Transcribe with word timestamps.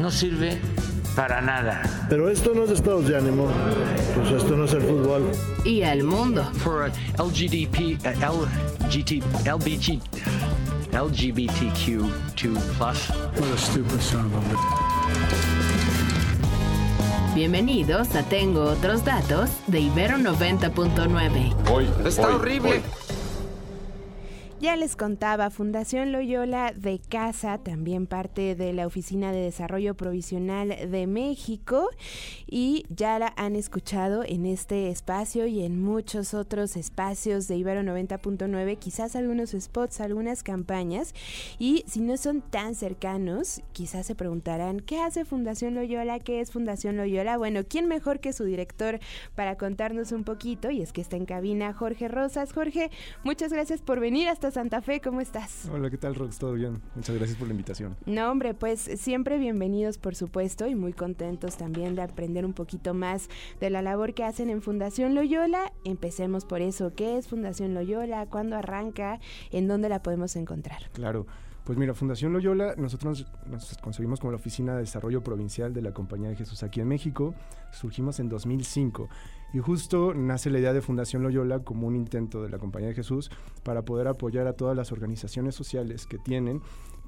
no 0.00 0.10
sirve 0.10 0.58
para 1.14 1.40
nada. 1.40 1.82
Pero 2.08 2.30
esto 2.30 2.54
no 2.54 2.64
es 2.64 2.70
estados 2.70 3.06
de 3.06 3.16
ánimo, 3.16 3.48
pues 4.14 4.42
esto 4.42 4.56
no 4.56 4.64
es 4.64 4.72
el 4.72 4.82
fútbol. 4.82 5.30
Y 5.64 5.82
al 5.82 6.02
mundo. 6.04 6.42
for 6.64 6.90
LGDP, 7.18 7.98
uh, 8.04 8.46
LGT, 8.86 9.22
LBG, 9.44 10.00
LGBTQ2 10.92 12.10
plus. 12.78 13.12
Bienvenidos 17.34 18.14
a 18.14 18.22
Tengo 18.22 18.64
otros 18.64 19.04
datos 19.04 19.50
de 19.66 19.80
Ibero 19.80 20.16
90.9. 20.16 21.70
Hoy. 21.70 21.88
Está 22.04 22.28
hoy, 22.28 22.34
horrible. 22.34 22.70
hoy. 22.70 22.99
Ya 24.60 24.76
les 24.76 24.94
contaba, 24.94 25.48
Fundación 25.48 26.12
Loyola 26.12 26.74
de 26.76 26.98
Casa, 26.98 27.56
también 27.56 28.06
parte 28.06 28.54
de 28.54 28.74
la 28.74 28.86
Oficina 28.86 29.32
de 29.32 29.40
Desarrollo 29.40 29.94
Provisional 29.94 30.90
de 30.90 31.06
México, 31.06 31.88
y 32.46 32.84
ya 32.90 33.18
la 33.18 33.32
han 33.38 33.56
escuchado 33.56 34.22
en 34.22 34.44
este 34.44 34.90
espacio 34.90 35.46
y 35.46 35.62
en 35.64 35.82
muchos 35.82 36.34
otros 36.34 36.76
espacios 36.76 37.48
de 37.48 37.56
Ibero 37.56 37.80
90.9, 37.80 38.78
quizás 38.78 39.16
algunos 39.16 39.52
spots, 39.52 40.02
algunas 40.02 40.42
campañas, 40.42 41.14
y 41.58 41.82
si 41.86 42.02
no 42.02 42.18
son 42.18 42.42
tan 42.42 42.74
cercanos, 42.74 43.62
quizás 43.72 44.04
se 44.04 44.14
preguntarán, 44.14 44.80
¿qué 44.80 45.00
hace 45.00 45.24
Fundación 45.24 45.74
Loyola? 45.74 46.18
¿Qué 46.18 46.42
es 46.42 46.50
Fundación 46.50 46.98
Loyola? 46.98 47.38
Bueno, 47.38 47.62
¿quién 47.66 47.88
mejor 47.88 48.20
que 48.20 48.34
su 48.34 48.44
director 48.44 49.00
para 49.34 49.56
contarnos 49.56 50.12
un 50.12 50.24
poquito? 50.24 50.70
Y 50.70 50.82
es 50.82 50.92
que 50.92 51.00
está 51.00 51.16
en 51.16 51.24
cabina 51.24 51.72
Jorge 51.72 52.08
Rosas. 52.08 52.52
Jorge, 52.52 52.90
muchas 53.24 53.54
gracias 53.54 53.80
por 53.80 54.00
venir 54.00 54.28
hasta 54.28 54.49
Santa 54.50 54.80
Fe, 54.82 55.00
¿cómo 55.00 55.20
estás? 55.20 55.68
Hola, 55.72 55.90
¿qué 55.90 55.96
tal, 55.96 56.14
Rox? 56.14 56.38
¿Todo 56.38 56.54
bien? 56.54 56.80
Muchas 56.94 57.16
gracias 57.16 57.38
por 57.38 57.46
la 57.48 57.52
invitación. 57.52 57.96
No, 58.06 58.30
hombre, 58.30 58.54
pues 58.54 58.80
siempre 58.80 59.38
bienvenidos, 59.38 59.98
por 59.98 60.14
supuesto, 60.14 60.66
y 60.66 60.74
muy 60.74 60.92
contentos 60.92 61.56
también 61.56 61.94
de 61.94 62.02
aprender 62.02 62.44
un 62.44 62.52
poquito 62.52 62.94
más 62.94 63.28
de 63.60 63.70
la 63.70 63.82
labor 63.82 64.14
que 64.14 64.24
hacen 64.24 64.50
en 64.50 64.62
Fundación 64.62 65.14
Loyola. 65.14 65.72
Empecemos 65.84 66.44
por 66.44 66.60
eso. 66.60 66.92
¿Qué 66.94 67.16
es 67.16 67.28
Fundación 67.28 67.74
Loyola? 67.74 68.26
¿Cuándo 68.26 68.56
arranca? 68.56 69.20
¿En 69.50 69.68
dónde 69.68 69.88
la 69.88 70.02
podemos 70.02 70.36
encontrar? 70.36 70.90
Claro. 70.92 71.26
Pues 71.70 71.78
mira, 71.78 71.94
Fundación 71.94 72.32
Loyola, 72.32 72.74
nosotros 72.76 73.28
nos 73.46 73.78
concebimos 73.78 74.18
como 74.18 74.32
la 74.32 74.38
Oficina 74.38 74.74
de 74.74 74.80
Desarrollo 74.80 75.22
Provincial 75.22 75.72
de 75.72 75.80
la 75.80 75.92
Compañía 75.94 76.28
de 76.28 76.34
Jesús 76.34 76.64
aquí 76.64 76.80
en 76.80 76.88
México. 76.88 77.32
Surgimos 77.70 78.18
en 78.18 78.28
2005 78.28 79.08
y 79.52 79.60
justo 79.60 80.12
nace 80.12 80.50
la 80.50 80.58
idea 80.58 80.72
de 80.72 80.80
Fundación 80.80 81.22
Loyola 81.22 81.60
como 81.60 81.86
un 81.86 81.94
intento 81.94 82.42
de 82.42 82.48
la 82.48 82.58
Compañía 82.58 82.88
de 82.88 82.96
Jesús 82.96 83.30
para 83.62 83.84
poder 83.84 84.08
apoyar 84.08 84.48
a 84.48 84.54
todas 84.54 84.76
las 84.76 84.90
organizaciones 84.90 85.54
sociales 85.54 86.06
que 86.06 86.18
tienen 86.18 86.60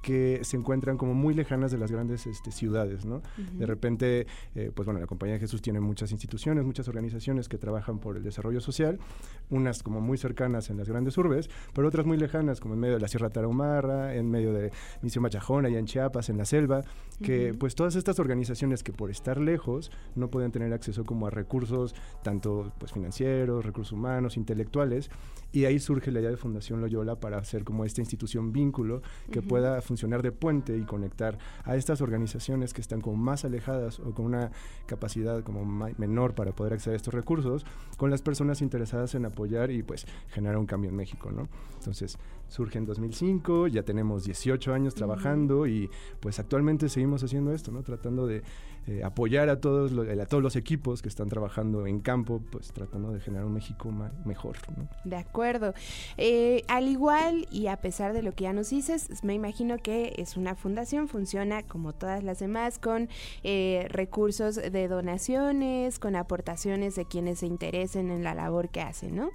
que 0.02 0.40
se 0.42 0.56
encuentran 0.56 0.98
como 0.98 1.14
muy 1.14 1.32
lejanas 1.32 1.70
de 1.70 1.78
las 1.78 1.90
grandes 1.90 2.26
este, 2.26 2.50
ciudades, 2.50 3.04
¿no? 3.04 3.22
De 3.56 3.66
repente, 3.66 4.26
eh, 4.54 4.70
pues 4.74 4.84
bueno, 4.84 5.00
la 5.00 5.06
Compañía 5.06 5.34
de 5.34 5.40
Jesús 5.40 5.62
tiene 5.62 5.80
muchas 5.80 6.10
instituciones, 6.10 6.64
muchas 6.64 6.88
organizaciones 6.88 7.48
que 7.48 7.56
trabajan 7.56 8.00
por 8.00 8.16
el 8.16 8.22
desarrollo 8.24 8.60
social, 8.60 8.98
unas 9.48 9.82
como 9.82 10.00
muy 10.00 10.18
cercanas 10.18 10.70
en 10.70 10.76
las 10.76 10.88
grandes 10.88 11.16
urbes, 11.16 11.48
pero 11.72 11.86
otras 11.86 12.04
muy 12.04 12.18
lejanas, 12.18 12.60
como 12.60 12.74
en 12.74 12.80
medio 12.80 12.94
de 12.94 13.00
la 13.00 13.08
Sierra 13.08 13.30
Tarahumara, 13.30 14.14
en 14.14 14.28
medio 14.28 14.52
de 14.52 14.72
Misión 15.02 15.22
Machajón, 15.22 15.66
allá 15.66 15.78
en 15.78 15.86
Chiapas, 15.86 16.28
en 16.28 16.36
la 16.36 16.44
selva, 16.44 16.82
que 17.22 17.54
pues 17.54 17.76
todas 17.76 17.94
estas 17.94 18.18
organizaciones 18.18 18.82
que 18.82 18.92
por 18.92 19.10
estar 19.10 19.40
lejos 19.40 19.92
no 20.16 20.28
pueden 20.28 20.50
tener 20.50 20.72
acceso 20.72 21.04
como 21.04 21.28
a 21.28 21.30
recursos, 21.30 21.94
tanto 22.24 22.72
pues 22.78 22.92
financieros, 22.92 23.64
recursos 23.64 23.92
humanos, 23.92 24.36
intelectuales, 24.36 25.10
y 25.52 25.66
ahí 25.66 25.78
surge 25.78 26.10
la 26.10 26.20
idea 26.20 26.30
de 26.30 26.36
Fundación 26.36 26.80
Loyola 26.80 27.16
para 27.20 27.38
hacer 27.38 27.62
como 27.62 27.84
esta 27.84 28.00
institución 28.00 28.52
vínculo 28.52 29.02
que 29.30 29.42
pueda 29.42 29.80
funcionar 29.92 30.22
de 30.22 30.32
puente 30.32 30.76
y 30.78 30.84
conectar 30.84 31.36
a 31.64 31.76
estas 31.76 32.00
organizaciones 32.00 32.72
que 32.72 32.80
están 32.80 33.02
como 33.02 33.16
más 33.18 33.44
alejadas 33.44 34.00
o 34.00 34.14
con 34.14 34.24
una 34.24 34.50
capacidad 34.86 35.42
como 35.44 35.64
menor 35.98 36.34
para 36.34 36.52
poder 36.52 36.72
acceder 36.72 36.94
a 36.94 36.96
estos 36.96 37.12
recursos 37.12 37.66
con 37.98 38.10
las 38.10 38.22
personas 38.22 38.62
interesadas 38.62 39.14
en 39.14 39.26
apoyar 39.26 39.70
y 39.70 39.82
pues 39.82 40.06
generar 40.30 40.56
un 40.56 40.64
cambio 40.66 40.88
en 40.88 40.96
México, 40.96 41.30
¿no? 41.30 41.46
Entonces 41.78 42.16
surge 42.48 42.78
en 42.78 42.86
2005, 42.86 43.66
ya 43.68 43.82
tenemos 43.82 44.24
18 44.24 44.72
años 44.72 44.94
trabajando 44.94 45.66
y 45.66 45.90
pues 46.20 46.38
actualmente 46.38 46.88
seguimos 46.88 47.22
haciendo 47.22 47.52
esto, 47.52 47.70
¿no? 47.70 47.82
Tratando 47.82 48.26
de 48.26 48.42
eh, 48.88 49.04
apoyar 49.04 49.48
a 49.48 49.60
todos, 49.60 49.92
lo- 49.92 50.02
a 50.02 50.26
todos 50.26 50.42
los 50.42 50.56
equipos 50.56 51.02
que 51.02 51.08
están 51.08 51.28
trabajando 51.28 51.86
en 51.86 52.00
campo, 52.00 52.42
pues 52.50 52.72
tratando 52.72 53.12
de 53.12 53.20
generar 53.20 53.46
un 53.46 53.52
México 53.52 53.92
mejor, 54.24 54.56
¿no? 54.76 54.88
De 55.04 55.14
acuerdo. 55.16 55.72
Eh, 56.16 56.64
al 56.66 56.88
igual 56.88 57.46
y 57.52 57.68
a 57.68 57.76
pesar 57.80 58.12
de 58.12 58.22
lo 58.22 58.32
que 58.32 58.44
ya 58.44 58.52
nos 58.52 58.70
dices, 58.70 59.22
me 59.22 59.34
imagino 59.34 59.78
que 59.82 60.14
es 60.16 60.36
una 60.36 60.54
fundación, 60.54 61.08
funciona 61.08 61.62
como 61.62 61.92
todas 61.92 62.22
las 62.22 62.38
demás, 62.38 62.78
con 62.78 63.08
eh, 63.42 63.86
recursos 63.88 64.56
de 64.56 64.88
donaciones, 64.88 65.98
con 65.98 66.16
aportaciones 66.16 66.94
de 66.94 67.04
quienes 67.04 67.40
se 67.40 67.46
interesen 67.46 68.10
en 68.10 68.24
la 68.24 68.34
labor 68.34 68.68
que 68.68 68.80
hacen, 68.80 69.16
¿no? 69.16 69.30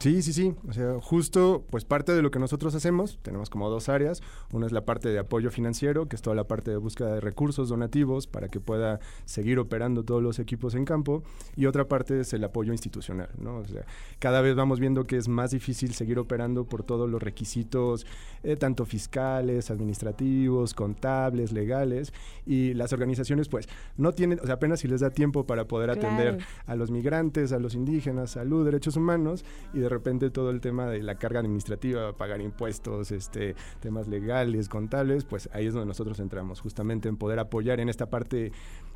Sí, 0.00 0.22
sí, 0.22 0.32
sí. 0.32 0.54
O 0.68 0.72
sea, 0.72 1.00
justo, 1.00 1.64
pues 1.70 1.84
parte 1.84 2.12
de 2.12 2.22
lo 2.22 2.30
que 2.30 2.38
nosotros 2.38 2.72
hacemos, 2.76 3.18
tenemos 3.22 3.50
como 3.50 3.68
dos 3.68 3.88
áreas. 3.88 4.22
Una 4.52 4.66
es 4.66 4.70
la 4.70 4.84
parte 4.84 5.08
de 5.08 5.18
apoyo 5.18 5.50
financiero, 5.50 6.06
que 6.06 6.14
es 6.14 6.22
toda 6.22 6.36
la 6.36 6.44
parte 6.44 6.70
de 6.70 6.76
búsqueda 6.76 7.14
de 7.14 7.20
recursos 7.20 7.68
donativos 7.68 8.28
para 8.28 8.48
que 8.48 8.60
pueda 8.60 9.00
seguir 9.24 9.58
operando 9.58 10.04
todos 10.04 10.22
los 10.22 10.38
equipos 10.38 10.76
en 10.76 10.84
campo. 10.84 11.24
Y 11.56 11.66
otra 11.66 11.88
parte 11.88 12.20
es 12.20 12.32
el 12.32 12.44
apoyo 12.44 12.72
institucional, 12.72 13.28
¿no? 13.40 13.56
O 13.56 13.64
sea, 13.66 13.86
cada 14.20 14.40
vez 14.40 14.54
vamos 14.54 14.78
viendo 14.78 15.04
que 15.04 15.16
es 15.16 15.26
más 15.26 15.50
difícil 15.50 15.92
seguir 15.92 16.20
operando 16.20 16.64
por 16.64 16.84
todos 16.84 17.10
los 17.10 17.20
requisitos, 17.20 18.06
eh, 18.44 18.54
tanto 18.54 18.84
fiscales, 18.84 19.68
administrativos, 19.68 20.74
contables, 20.74 21.50
legales. 21.50 22.12
Y 22.46 22.72
las 22.74 22.92
organizaciones, 22.92 23.48
pues, 23.48 23.68
no 23.96 24.12
tienen, 24.12 24.38
o 24.38 24.46
sea, 24.46 24.54
apenas 24.54 24.78
si 24.78 24.86
les 24.86 25.00
da 25.00 25.10
tiempo 25.10 25.44
para 25.44 25.66
poder 25.66 25.90
atender 25.90 26.38
a 26.66 26.76
los 26.76 26.92
migrantes, 26.92 27.50
a 27.50 27.58
los 27.58 27.74
indígenas, 27.74 28.30
salud, 28.30 28.64
derechos 28.64 28.96
humanos, 28.96 29.44
y 29.74 29.80
de 29.80 29.87
repente 29.88 30.30
todo 30.30 30.50
el 30.50 30.60
tema 30.60 30.86
de 30.86 31.02
la 31.02 31.16
carga 31.16 31.40
administrativa, 31.40 32.12
pagar 32.16 32.40
impuestos, 32.40 33.10
este, 33.12 33.54
temas 33.80 34.08
legales, 34.08 34.68
contables, 34.68 35.24
pues 35.24 35.48
ahí 35.52 35.66
es 35.66 35.74
donde 35.74 35.86
nosotros 35.86 36.18
entramos, 36.20 36.60
justamente 36.60 37.08
en 37.08 37.16
poder 37.16 37.38
apoyar 37.38 37.80
en 37.80 37.88
esta 37.88 38.06
parte 38.10 38.52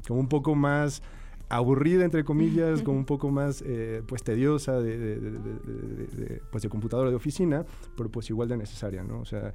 como 0.06 0.20
un 0.20 0.28
poco 0.28 0.54
más 0.54 1.02
aburrida 1.48 2.04
entre 2.04 2.24
comillas, 2.24 2.82
como 2.84 2.98
un 2.98 3.04
poco 3.04 3.30
más 3.30 3.62
eh, 3.66 4.02
pues 4.06 4.22
tediosa 4.22 4.80
de, 4.80 4.96
de- 4.98 5.20
de- 5.20 5.30
de- 5.30 5.38
de- 5.38 6.06
de- 6.24 6.42
pues 6.50 6.62
de 6.62 6.68
computadora 6.68 7.10
de 7.10 7.16
oficina, 7.16 7.64
pero 7.96 8.10
pues 8.10 8.30
igual 8.30 8.48
de 8.48 8.56
necesaria, 8.56 9.02
¿no? 9.04 9.20
O 9.20 9.24
sea, 9.24 9.52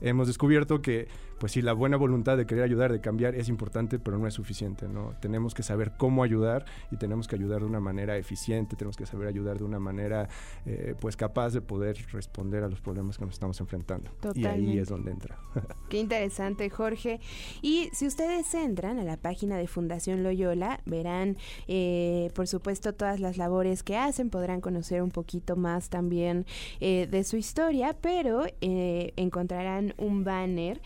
hemos 0.00 0.26
descubierto 0.26 0.80
que, 0.82 1.08
pues 1.42 1.50
sí, 1.50 1.60
la 1.60 1.72
buena 1.72 1.96
voluntad 1.96 2.36
de 2.36 2.46
querer 2.46 2.62
ayudar, 2.62 2.92
de 2.92 3.00
cambiar, 3.00 3.34
es 3.34 3.48
importante, 3.48 3.98
pero 3.98 4.16
no 4.16 4.28
es 4.28 4.34
suficiente, 4.34 4.86
¿no? 4.86 5.14
Tenemos 5.18 5.54
que 5.54 5.64
saber 5.64 5.90
cómo 5.98 6.22
ayudar 6.22 6.66
y 6.92 6.98
tenemos 6.98 7.26
que 7.26 7.34
ayudar 7.34 7.62
de 7.62 7.66
una 7.66 7.80
manera 7.80 8.16
eficiente, 8.16 8.76
tenemos 8.76 8.96
que 8.96 9.06
saber 9.06 9.26
ayudar 9.26 9.58
de 9.58 9.64
una 9.64 9.80
manera, 9.80 10.28
eh, 10.66 10.94
pues, 11.00 11.16
capaz 11.16 11.50
de 11.52 11.60
poder 11.60 11.96
responder 12.12 12.62
a 12.62 12.68
los 12.68 12.80
problemas 12.80 13.18
que 13.18 13.24
nos 13.24 13.34
estamos 13.34 13.58
enfrentando. 13.58 14.12
Y 14.22 14.26
ahí 14.26 14.42
Totalmente. 14.42 14.80
es 14.82 14.88
donde 14.88 15.10
entra. 15.10 15.36
Qué 15.90 15.98
interesante, 15.98 16.70
Jorge. 16.70 17.18
Y 17.60 17.88
si 17.92 18.06
ustedes 18.06 18.54
entran 18.54 19.00
a 19.00 19.02
la 19.02 19.16
página 19.16 19.56
de 19.56 19.66
Fundación 19.66 20.22
Loyola, 20.22 20.78
verán, 20.86 21.36
eh, 21.66 22.30
por 22.36 22.46
supuesto, 22.46 22.92
todas 22.92 23.18
las 23.18 23.36
labores 23.36 23.82
que 23.82 23.96
hacen, 23.96 24.30
podrán 24.30 24.60
conocer 24.60 25.02
un 25.02 25.10
poquito 25.10 25.56
más 25.56 25.90
también 25.90 26.46
eh, 26.78 27.08
de 27.10 27.24
su 27.24 27.36
historia, 27.36 27.96
pero 28.00 28.44
eh, 28.60 29.12
encontrarán 29.16 29.94
un 29.98 30.22
banner 30.22 30.80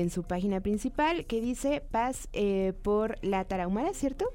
en 0.00 0.10
su 0.10 0.22
página 0.22 0.60
principal 0.60 1.26
que 1.26 1.40
dice 1.40 1.82
Paz 1.90 2.28
eh, 2.32 2.72
por 2.82 3.16
la 3.22 3.44
Tarahumara, 3.44 3.92
¿cierto? 3.94 4.26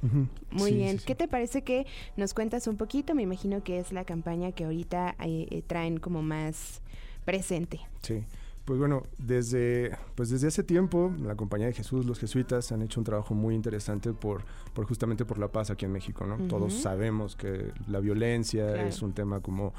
Muy 0.51 0.71
Sí, 0.71 0.75
bien. 0.75 0.91
sí, 0.93 0.97
sí. 0.99 1.05
¿Qué 1.05 1.15
te 1.15 1.27
parece 1.27 1.63
que 1.63 1.85
nos 2.15 2.33
cuentas 2.33 2.67
un 2.67 2.77
poquito? 2.77 3.15
Me 3.15 3.23
imagino 3.23 3.63
que 3.63 3.79
es 3.79 3.91
la 3.91 4.05
campaña 4.05 4.51
que 4.51 4.65
ahorita 4.65 5.15
eh, 5.23 5.47
eh, 5.49 5.61
traen 5.65 5.97
como 5.99 6.21
más 6.21 6.81
presente. 7.25 7.79
Sí. 8.01 8.23
Pues 8.65 8.79
bueno, 8.79 9.03
desde, 9.17 9.97
pues 10.15 10.29
desde 10.29 10.47
hace 10.47 10.61
tiempo 10.61 11.13
la 11.21 11.35
Compañía 11.35 11.67
de 11.67 11.73
Jesús, 11.73 12.05
los 12.05 12.19
jesuitas, 12.19 12.73
han 12.73 12.81
hecho 12.81 12.99
un 12.99 13.05
trabajo 13.05 13.33
muy 13.33 13.55
interesante 13.55 14.11
por, 14.11 14.43
por 14.73 14.85
justamente 14.85 15.23
por 15.23 15.37
la 15.37 15.47
paz 15.47 15.69
aquí 15.69 15.85
en 15.85 15.93
México, 15.93 16.25
¿no? 16.25 16.37
Todos 16.49 16.73
sabemos 16.73 17.37
que 17.37 17.71
la 17.87 18.01
violencia 18.01 18.67
Claro. 18.73 18.87
es 18.89 19.01
un 19.01 19.13
tema 19.13 19.39
como, 19.39 19.73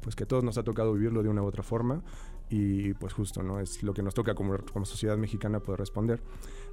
pues 0.00 0.16
que 0.16 0.24
a 0.24 0.26
todos 0.26 0.42
nos 0.42 0.56
ha 0.56 0.62
tocado 0.62 0.94
vivirlo 0.94 1.22
de 1.22 1.28
una 1.28 1.42
u 1.42 1.44
otra 1.44 1.62
forma. 1.62 2.02
Y 2.50 2.94
pues 2.94 3.12
justo, 3.12 3.42
¿no? 3.42 3.60
Es 3.60 3.82
lo 3.82 3.94
que 3.94 4.02
nos 4.02 4.12
toca 4.12 4.34
como, 4.34 4.58
como 4.72 4.84
sociedad 4.84 5.16
mexicana 5.16 5.60
poder 5.60 5.80
responder. 5.80 6.20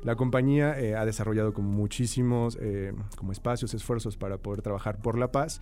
La 0.04 0.16
compañía 0.16 0.80
eh, 0.80 0.96
ha 0.96 1.06
desarrollado 1.06 1.54
como 1.54 1.70
muchísimos 1.70 2.58
eh, 2.60 2.94
como 3.16 3.32
espacios, 3.32 3.74
esfuerzos 3.74 4.18
para 4.18 4.38
poder 4.40 4.62
trabajar 4.62 5.00
por 5.00 5.18
la 5.18 5.32
paz 5.32 5.62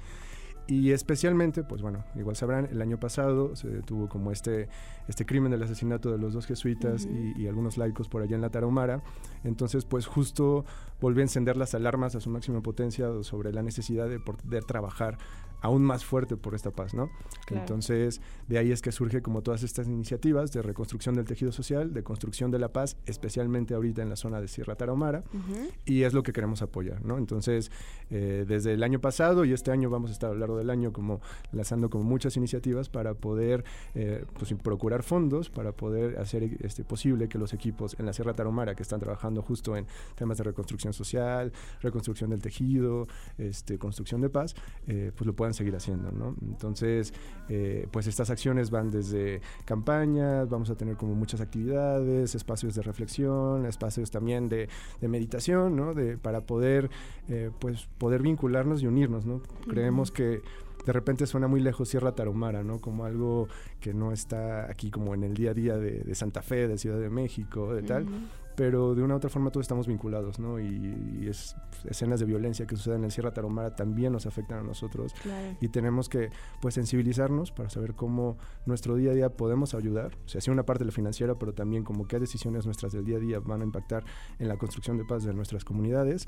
y 0.68 0.92
especialmente, 0.94 1.64
pues 1.64 1.84
bueno, 1.84 2.04
igual 2.16 2.36
sabrán, 2.36 2.68
el 2.72 2.82
año 2.82 3.00
pasado 3.00 3.56
se 3.56 3.68
detuvo 3.70 4.10
como 4.10 4.32
este, 4.32 4.68
este 5.08 5.26
crimen 5.26 5.52
del 5.52 5.62
asesinato 5.62 6.12
de 6.12 6.18
los 6.18 6.34
dos 6.34 6.48
jesuitas 6.48 7.06
y, 7.06 7.40
y, 7.40 7.48
algunos 7.48 7.78
laicos 7.78 8.10
por 8.10 8.24
allá 8.24 8.36
en 8.36 8.42
la 8.42 8.50
Tarahumara. 8.50 9.04
Entonces, 9.44 9.86
pues 9.86 10.08
justo 10.08 10.66
volvió 11.00 11.22
a 11.22 11.26
encender 11.26 11.56
las 11.56 11.76
alarmas 11.76 12.16
a 12.16 12.20
su 12.20 12.32
máxima 12.32 12.62
potencia 12.62 13.10
sobre 13.22 13.54
la 13.54 13.62
necesidad 13.62 14.10
de 14.10 14.20
poder 14.20 14.64
trabajar 14.64 15.20
aún 15.66 15.84
más 15.84 16.06
fuerte 16.06 16.38
por 16.38 16.54
esta 16.54 16.72
paz, 16.72 16.94
¿no? 16.94 17.10
Claro. 17.46 17.62
Entonces, 17.62 18.22
de 18.48 18.58
ahí 18.60 18.72
es 18.72 18.82
que 18.82 18.92
surge 18.92 19.22
como 19.22 19.42
todas 19.42 19.64
estas 19.64 19.88
iniciativas 19.88 20.52
de 20.52 20.62
reconstrucción 20.62 21.16
del 21.16 21.26
tejido 21.26 21.52
social, 21.52 21.92
de 21.92 22.04
construcción 22.04 22.52
de 22.52 22.60
la 22.60 22.72
paz, 22.72 22.98
especialmente 23.08 23.74
ahorita 23.74 24.04
en 24.04 24.10
la 24.10 24.16
zona 24.16 24.40
de 24.40 24.48
Sierra 24.48 24.76
Tarahumara, 24.76 25.24
uh 25.34 25.38
-huh. 25.38 25.72
y 25.86 26.04
es 26.04 26.14
lo 26.14 26.22
que 26.22 26.34
queremos 26.34 26.62
apoyar, 26.62 27.04
¿no? 27.04 27.18
Entonces, 27.18 27.72
eh, 28.12 28.46
desde 28.48 28.74
el 28.74 28.84
año 28.84 29.02
pasado 29.02 29.44
y 29.44 29.54
este 29.54 29.72
año 29.72 29.90
vamos 29.90 30.12
a 30.12 30.14
estar 30.14 30.30
a 30.30 30.34
lo 30.34 30.40
largo 30.40 30.58
del 30.58 30.70
año 30.70 30.94
como 30.94 31.20
lanzando 31.52 31.90
como 31.90 32.04
muchas 32.04 32.38
iniciativas 32.38 32.90
para 32.90 33.16
poder 33.16 33.64
eh, 33.96 34.24
pues, 34.38 34.54
procurar 34.62 35.02
fondos, 35.02 35.50
para 35.50 35.72
poder 35.72 36.20
hacer 36.20 36.44
este, 36.62 36.84
posible 36.84 37.28
que 37.28 37.40
los 37.40 37.54
equipos 37.54 37.96
en 37.98 38.06
la 38.06 38.14
Sierra 38.14 38.34
Tarahumara 38.34 38.76
que 38.76 38.84
están 38.84 39.00
trabajando 39.00 39.42
justo 39.42 39.76
en 39.76 39.88
temas 40.16 40.38
de 40.38 40.44
reconstrucción 40.44 40.94
social, 40.94 41.52
reconstrucción 41.82 42.30
del 42.30 42.42
tejido, 42.42 43.08
este, 43.40 43.80
construcción 43.80 44.22
de 44.22 44.30
paz, 44.30 44.54
eh, 44.88 45.12
pues 45.16 45.26
lo 45.26 45.36
puedan 45.36 45.55
seguir 45.56 45.76
haciendo, 45.76 46.12
¿no? 46.12 46.36
Entonces, 46.42 47.14
eh, 47.50 47.88
pues 47.92 48.08
estas 48.08 48.30
acciones 48.30 48.70
van 48.70 48.92
desde 48.92 49.42
campañas, 49.66 50.50
vamos 50.50 50.70
a 50.70 50.76
tener 50.76 50.96
como 50.96 51.16
muchas 51.16 51.42
actividades, 51.42 52.36
espacios 52.36 52.76
de 52.76 52.82
reflexión, 52.82 53.66
espacios 53.66 54.12
también 54.12 54.50
de, 54.50 54.70
de 55.02 55.08
meditación, 55.08 55.76
¿no? 55.76 55.94
De, 55.94 56.18
para 56.18 56.42
poder, 56.42 56.90
eh, 57.30 57.52
pues, 57.60 57.88
poder 57.98 58.22
vincularnos 58.22 58.84
y 58.84 58.88
unirnos, 58.88 59.26
¿no? 59.26 59.36
Uh 59.36 59.40
-huh. 59.40 59.70
Creemos 59.70 60.12
que 60.12 60.42
de 60.86 60.94
repente 60.94 61.26
suena 61.26 61.48
muy 61.48 61.62
lejos 61.62 61.90
Sierra 61.90 62.14
Tarahumara, 62.14 62.64
¿no? 62.64 62.80
Como 62.80 63.06
algo 63.06 63.48
que 63.80 63.94
no 63.94 64.12
está 64.12 64.70
aquí 64.70 64.92
como 64.92 65.16
en 65.16 65.24
el 65.24 65.34
día 65.34 65.52
a 65.52 65.54
día 65.54 65.78
de, 65.78 66.02
de 66.04 66.16
Santa 66.16 66.42
Fe, 66.44 66.68
de 66.68 66.78
Ciudad 66.78 67.00
de 67.00 67.10
México, 67.10 67.74
de 67.74 67.82
tal. 67.82 68.04
Uh 68.04 68.10
-huh 68.10 68.45
pero 68.56 68.96
de 68.96 69.04
una 69.04 69.16
u 69.16 69.18
otra 69.18 69.30
forma 69.30 69.52
todos 69.52 69.66
estamos 69.66 69.88
vinculados, 69.88 70.40
¿no? 70.40 70.60
Y, 70.60 71.20
y 71.22 71.28
es, 71.28 71.56
escenas 71.86 72.20
de 72.20 72.26
violencia 72.26 72.66
que 72.66 72.76
suceden 72.76 73.04
en 73.04 73.12
Sierra 73.12 73.34
Tarahumara 73.34 73.76
también 73.76 74.14
nos 74.14 74.26
afectan 74.26 74.60
a 74.60 74.64
nosotros 74.64 75.14
claro. 75.22 75.58
y 75.62 75.68
tenemos 75.70 76.10
que 76.10 76.30
pues 76.62 76.74
sensibilizarnos 76.76 77.52
para 77.52 77.70
saber 77.70 77.94
cómo 77.94 78.38
nuestro 78.66 78.96
día 78.96 79.12
a 79.12 79.14
día 79.14 79.30
podemos 79.30 79.74
ayudar, 79.74 80.18
o 80.26 80.28
sea, 80.28 80.42
sí 80.42 80.52
una 80.52 80.64
parte 80.64 80.84
de 80.84 80.88
la 80.88 80.92
financiera, 80.92 81.36
pero 81.36 81.54
también 81.54 81.84
como 81.84 82.08
qué 82.08 82.20
decisiones 82.20 82.66
nuestras 82.66 82.94
del 82.94 83.06
día 83.06 83.18
a 83.18 83.20
día 83.20 83.40
van 83.40 83.62
a 83.62 83.64
impactar 83.64 84.04
en 84.40 84.48
la 84.48 84.58
construcción 84.58 84.98
de 84.98 85.06
paz 85.06 85.24
de 85.24 85.34
nuestras 85.34 85.64
comunidades 85.66 86.28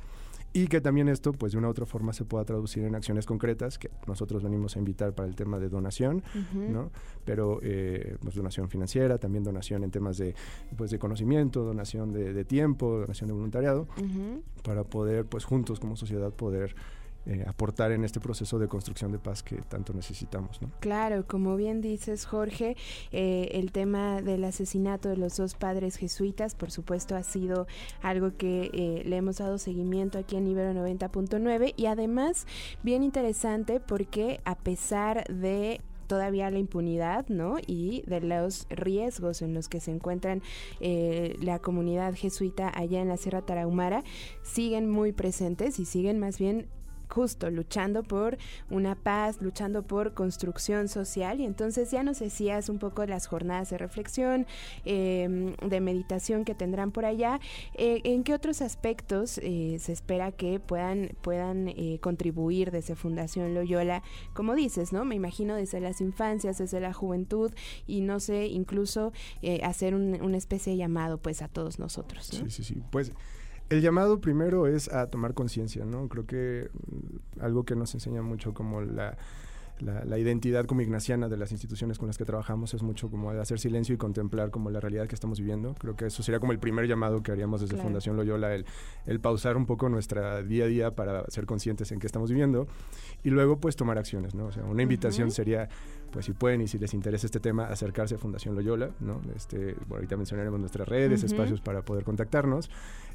y 0.57 0.67
que 0.67 0.81
también 0.81 1.07
esto 1.07 1.33
pues 1.33 1.51
de 1.51 1.59
una 1.59 1.67
u 1.67 1.71
otra 1.71 1.85
forma 1.85 2.13
se 2.13 2.25
pueda 2.25 2.43
traducir 2.43 2.83
en 2.83 2.95
acciones 2.95 3.25
concretas 3.27 3.77
que 3.77 3.91
nosotros 4.07 4.41
venimos 4.41 4.75
a 4.75 4.79
invitar 4.79 5.13
para 5.13 5.27
el 5.27 5.35
tema 5.35 5.59
de 5.59 5.69
donación, 5.69 6.23
uh 6.33 6.57
-huh. 6.57 6.69
¿no? 6.69 6.91
Pero 7.25 7.59
eh, 7.61 8.17
pues 8.21 8.33
donación 8.33 8.67
financiera, 8.67 9.19
también 9.19 9.43
donación 9.43 9.83
en 9.83 9.91
temas 9.91 10.17
de 10.17 10.33
pues 10.75 10.89
de 10.89 10.97
conocimiento, 10.97 11.63
donación 11.63 12.11
de, 12.11 12.33
de 12.33 12.43
tiempo, 12.43 12.99
donación 12.99 13.27
de 13.27 13.33
voluntariado, 13.33 13.81
uh 13.81 14.01
-huh. 14.01 14.41
para 14.63 14.83
poder 14.83 15.25
pues 15.25 15.45
juntos 15.45 15.79
como 15.79 15.95
sociedad 15.95 16.33
poder 16.33 16.75
eh, 17.29 17.43
aportar 17.45 17.91
en 17.91 18.05
este 18.05 18.21
proceso 18.21 18.57
de 18.57 18.69
construcción 18.69 19.11
de 19.11 19.19
paz 19.19 19.43
que 19.43 19.57
tanto 19.57 19.91
necesitamos. 19.91 20.61
¿no? 20.61 20.71
Claro, 20.79 21.27
como 21.27 21.57
bien 21.57 21.81
dices 21.81 22.25
Jorge, 22.25 22.77
eh, 23.11 23.49
el 23.51 23.73
tema 23.73 24.21
del 24.21 24.45
asesinato 24.45 25.09
de 25.09 25.17
los 25.17 25.35
dos 25.35 25.55
padres 25.55 25.97
jesuitas, 25.97 26.55
por 26.55 26.71
supuesto, 26.71 27.17
ha 27.17 27.23
sido 27.23 27.67
algo 28.01 28.37
que 28.37 28.69
eh, 28.71 29.03
le 29.03 29.17
hemos 29.17 29.39
dado 29.39 29.57
seguimiento 29.57 30.17
aquí 30.17 30.37
en 30.37 30.47
Ibero 30.47 30.71
90.9 30.71 31.73
y 31.75 31.87
además 31.87 32.47
bien 32.81 33.03
interesante 33.03 33.81
porque 33.81 34.39
a 34.45 34.55
pesar 34.55 35.25
de 35.27 35.81
todavía 36.07 36.49
la 36.49 36.59
impunidad, 36.59 37.27
¿no? 37.27 37.57
Y 37.67 38.03
de 38.07 38.21
los 38.21 38.67
riesgos 38.69 39.41
en 39.41 39.53
los 39.53 39.67
que 39.67 39.81
se 39.81 39.91
encuentran 39.91 40.41
la 40.79 41.59
comunidad 41.59 42.15
jesuita 42.15 42.71
allá 42.73 43.01
en 43.01 43.09
la 43.09 43.17
Sierra 43.17 43.41
Tarahumara, 43.41 44.05
siguen 44.43 44.89
muy 44.89 45.11
presentes 45.11 45.77
y 45.79 45.83
siguen 45.83 46.17
más 46.19 46.39
bien 46.39 46.69
justo 47.09 47.49
luchando 47.49 48.03
por 48.03 48.37
una 48.69 48.95
paz, 48.95 49.41
luchando 49.41 49.83
por 49.83 50.13
construcción 50.13 50.87
social 50.87 51.39
y 51.39 51.45
entonces 51.45 51.91
ya 51.91 52.03
nos 52.03 52.19
decías 52.19 52.69
un 52.69 52.79
poco 52.79 53.05
las 53.05 53.27
jornadas 53.27 53.69
de 53.69 53.77
reflexión, 53.77 54.45
eh, 54.85 55.55
de 55.65 55.81
meditación 55.81 56.45
que 56.45 56.55
tendrán 56.55 56.91
por 56.91 57.05
allá, 57.05 57.39
eh, 57.73 58.01
¿en 58.03 58.23
qué 58.23 58.33
otros 58.33 58.61
aspectos 58.61 59.39
eh, 59.39 59.77
se 59.79 59.93
espera 59.93 60.31
que 60.31 60.59
puedan, 60.59 61.11
puedan 61.21 61.73
contribuir 62.01 62.71
desde 62.71 62.95
Fundación 62.95 63.53
Loyola? 63.53 64.03
Como 64.33 64.55
dices, 64.55 64.93
¿no? 64.93 65.05
Me 65.05 65.15
imagino 65.15 65.55
desde 65.55 65.79
las 65.79 66.01
infancias, 66.01 66.57
desde 66.57 66.79
la 66.79 66.93
juventud 66.93 67.51
y 67.85 68.01
no 68.01 68.19
sé, 68.19 68.47
incluso 68.47 69.11
hacer 69.63 69.95
un, 69.95 70.21
una 70.21 70.37
especie 70.37 70.73
de 70.73 70.77
llamado 70.77 71.17
pues 71.17 71.41
a 71.41 71.47
todos 71.47 71.79
nosotros. 71.79 72.31
¿no? 72.33 72.49
Sí, 72.49 72.63
sí, 72.63 72.63
sí. 72.63 72.81
Pues 72.91 73.11
el 73.69 73.81
llamado 73.81 74.21
primero 74.21 74.67
es 74.67 74.91
a 74.91 75.07
tomar 75.07 75.33
conciencia, 75.33 75.85
¿no? 75.85 76.07
Creo 76.07 76.25
que 76.25 76.69
algo 77.39 77.63
que 77.63 77.75
nos 77.75 77.93
enseña 77.93 78.21
mucho 78.21 78.53
como 78.53 78.81
la, 78.81 79.17
la, 79.79 80.05
la, 80.05 80.17
identidad 80.17 80.65
como 80.65 80.81
ignaciana 80.81 81.27
de 81.27 81.37
las 81.37 81.51
instituciones 81.51 81.97
con 81.97 82.07
las 82.07 82.17
que 82.17 82.25
trabajamos 82.25 82.73
es 82.73 82.81
mucho 82.81 83.09
como 83.09 83.33
de 83.33 83.41
hacer 83.41 83.59
silencio 83.59 83.93
y 83.93 83.97
contemplar 83.97 84.51
como 84.51 84.69
la 84.69 84.79
realidad 84.79 85.07
que 85.07 85.15
estamos 85.15 85.39
viviendo. 85.39 85.75
Creo 85.75 85.95
que 85.95 86.05
eso 86.05 86.23
sería 86.23 86.39
como 86.39 86.51
el 86.51 86.59
primer 86.59 86.87
llamado 86.87 87.21
que 87.21 87.31
haríamos 87.31 87.61
desde 87.61 87.73
claro. 87.75 87.89
Fundación 87.89 88.15
Loyola, 88.15 88.55
el, 88.55 88.65
el, 89.05 89.19
pausar 89.19 89.57
un 89.57 89.65
poco 89.65 89.89
nuestra 89.89 90.41
día 90.41 90.65
a 90.65 90.67
día 90.67 90.91
para 90.95 91.25
ser 91.29 91.45
conscientes 91.45 91.91
en 91.91 91.99
qué 91.99 92.07
estamos 92.07 92.29
viviendo 92.29 92.67
y 93.23 93.29
luego 93.29 93.59
pues 93.59 93.75
tomar 93.75 93.97
acciones, 93.97 94.33
¿no? 94.33 94.47
O 94.47 94.51
sea, 94.51 94.63
una 94.63 94.83
invitación 94.83 95.27
uh 95.27 95.31
-huh. 95.31 95.35
sería 95.35 95.69
pues 96.11 96.25
si 96.25 96.33
pueden 96.33 96.61
y 96.61 96.67
si 96.67 96.79
les 96.79 96.93
interesa 96.93 97.27
este 97.27 97.39
tema, 97.39 97.65
acercarse 97.65 98.15
a 98.15 98.17
Fundación 98.17 98.55
Loyola, 98.55 98.91
¿no? 99.01 99.21
Este, 99.35 99.73
bueno, 99.73 99.95
ahorita 99.95 100.15
mencionaremos 100.15 100.59
nuestras 100.59 100.87
redes, 100.87 101.21
uh 101.21 101.25
-huh. 101.25 101.31
espacios 101.31 101.61
para 101.61 101.81
poder 101.81 102.03
contactarnos. 102.03 102.69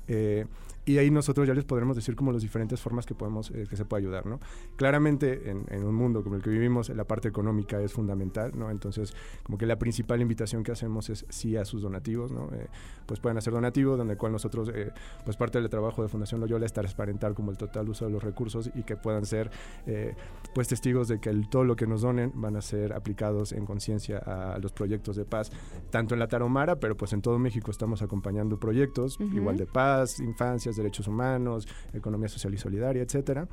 Eh, 0.09 0.47
y 0.85 0.99
ahí 0.99 1.11
nosotros 1.11 1.47
ya 1.47 1.55
les 1.55 1.65
podremos 1.65 1.95
decir 1.95 2.17
como 2.17 2.33
las 2.33 2.43
diferentes 2.43 2.81
formas 2.81 3.07
que 3.07 3.15
podemos 3.15 3.51
eh, 3.53 3.67
que 3.71 3.77
se 3.77 3.85
puede 3.85 4.03
ayudar 4.03 4.27
no 4.27 4.41
claramente 4.77 5.49
en, 5.51 5.65
en, 5.69 5.85
un 5.85 5.95
mundo 5.95 6.25
como 6.25 6.35
el 6.35 6.43
que 6.43 6.51
vivimos 6.51 6.89
la 6.89 7.05
parte 7.05 7.29
económica 7.29 7.81
es 7.81 7.93
fundamental 7.93 8.53
no 8.57 8.69
entonces 8.69 9.15
como 9.45 9.59
que 9.59 9.67
la 9.67 9.79
principal 9.79 10.21
invitación 10.21 10.65
que 10.65 10.73
hacemos 10.73 11.09
es 11.09 11.25
sí 11.29 11.57
a 11.57 11.65
sus 11.65 11.83
donativos 11.83 12.33
no 12.33 12.49
eh, 12.53 12.67
pues 13.07 13.21
pueden 13.21 13.39
hacer 13.39 13.53
donativos 13.53 13.97
donde 13.97 14.17
cual 14.17 14.33
nosotros 14.33 14.73
eh, 14.75 14.91
pues 15.25 15.37
parte 15.37 15.61
del 15.61 15.71
trabajo 15.71 16.03
de 16.03 16.09
Fundación 16.09 16.41
Loyola 16.41 16.67
es 16.67 16.73
transparentar 16.73 17.35
como 17.35 17.53
el 17.53 17.57
total 17.57 17.89
uso 17.89 18.07
de 18.07 18.11
los 18.11 18.23
recursos 18.23 18.71
y 18.75 18.83
que 18.83 18.97
puedan 18.97 19.25
ser 19.25 19.51
pues 20.55 20.69
testigos 20.69 21.09
de 21.09 21.21
que 21.21 21.31
el, 21.31 21.49
todo 21.49 21.65
lo 21.65 21.77
que 21.77 21.87
nos 21.87 22.03
donen 22.03 22.33
van 22.35 22.57
a 22.57 22.61
ser 22.61 22.93
aplicados 22.93 23.53
en 23.53 23.67
conciencia 23.67 24.19
a 24.19 24.59
los 24.59 24.73
proyectos 24.73 25.17
de 25.17 25.25
paz 25.25 25.51
tanto 25.91 26.15
en 26.15 26.21
la 26.21 26.29
Tarahumara 26.29 26.77
pero 26.77 26.97
pues 26.97 27.13
en 27.13 27.23
todo 27.23 27.39
México 27.39 27.71
estamos 27.71 28.03
acompañando 28.03 28.59
proyectos 28.59 29.19
uh 29.21 29.25
-huh. 29.25 29.35
igual 29.35 29.57
de 29.57 29.67
paz 29.67 29.92
infancias 30.21 30.77
derechos 30.77 31.09
humanos, 31.09 31.67
economía 31.93 32.29
social 32.29 32.55
y 32.55 32.59
solidaria, 32.59 33.03
etcétera. 33.03 33.47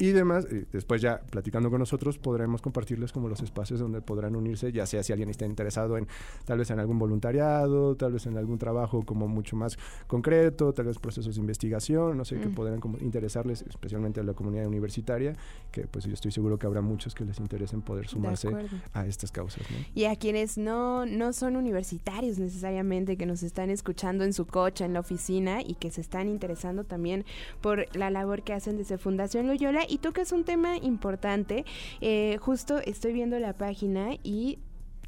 Y 0.00 0.12
demás, 0.12 0.46
y 0.50 0.64
después 0.72 1.02
ya 1.02 1.20
platicando 1.20 1.68
con 1.68 1.78
nosotros 1.78 2.16
podremos 2.16 2.62
compartirles 2.62 3.12
como 3.12 3.28
los 3.28 3.42
espacios 3.42 3.80
donde 3.80 4.00
podrán 4.00 4.34
unirse, 4.34 4.72
ya 4.72 4.86
sea 4.86 5.02
si 5.02 5.12
alguien 5.12 5.28
está 5.28 5.44
interesado 5.44 5.98
en 5.98 6.08
tal 6.46 6.56
vez 6.56 6.70
en 6.70 6.80
algún 6.80 6.98
voluntariado, 6.98 7.94
tal 7.96 8.14
vez 8.14 8.24
en 8.24 8.38
algún 8.38 8.56
trabajo 8.56 9.02
como 9.02 9.28
mucho 9.28 9.56
más 9.56 9.78
concreto, 10.06 10.72
tal 10.72 10.86
vez 10.86 10.98
procesos 10.98 11.34
de 11.34 11.40
investigación, 11.42 12.16
no 12.16 12.24
sé, 12.24 12.36
mm. 12.36 12.40
que 12.40 12.48
podrán 12.48 12.80
como 12.80 12.96
interesarles, 12.96 13.60
especialmente 13.68 14.20
a 14.20 14.22
la 14.22 14.32
comunidad 14.32 14.66
universitaria, 14.66 15.36
que 15.70 15.82
pues 15.82 16.06
yo 16.06 16.14
estoy 16.14 16.32
seguro 16.32 16.58
que 16.58 16.66
habrá 16.66 16.80
muchos 16.80 17.14
que 17.14 17.26
les 17.26 17.38
interesen 17.38 17.82
poder 17.82 18.08
sumarse 18.08 18.48
a 18.94 19.06
estas 19.06 19.30
causas. 19.30 19.70
¿no? 19.70 19.76
Y 19.94 20.06
a 20.06 20.16
quienes 20.16 20.56
no, 20.56 21.04
no 21.04 21.34
son 21.34 21.56
universitarios 21.56 22.38
necesariamente, 22.38 23.18
que 23.18 23.26
nos 23.26 23.42
están 23.42 23.68
escuchando 23.68 24.24
en 24.24 24.32
su 24.32 24.46
coche, 24.46 24.86
en 24.86 24.94
la 24.94 25.00
oficina 25.00 25.60
y 25.60 25.74
que 25.74 25.90
se 25.90 26.00
están 26.00 26.30
interesando 26.30 26.84
también 26.84 27.26
por 27.60 27.94
la 27.94 28.08
labor 28.08 28.42
que 28.42 28.54
hacen 28.54 28.78
desde 28.78 28.96
Fundación 28.96 29.46
Loyola 29.46 29.84
y 29.90 29.98
tocas 29.98 30.32
un 30.32 30.44
tema 30.44 30.76
importante. 30.76 31.64
Eh, 32.00 32.38
justo 32.40 32.78
estoy 32.78 33.12
viendo 33.12 33.38
la 33.38 33.54
página 33.54 34.14
y 34.22 34.58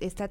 está 0.01 0.31